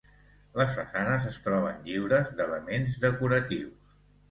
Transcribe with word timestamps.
Les 0.61 0.71
façanes 0.77 1.27
es 1.33 1.37
troben 1.49 1.85
lliures 1.91 2.33
d'elements 2.41 2.99
decoratius. 3.07 3.97